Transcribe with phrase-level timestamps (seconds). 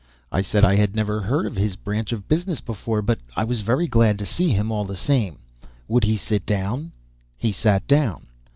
[0.31, 3.61] I said I had never heard of his branch of business before, but I was
[3.61, 5.37] very glad to see him all the same.
[5.87, 6.91] Would he sit down?
[7.37, 8.25] He sat down.